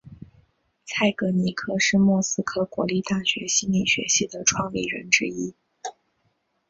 [0.83, 5.53] 蔡格尼克是莫斯科国立大学心理学系的创立人之一。